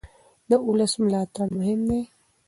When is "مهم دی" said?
1.57-2.01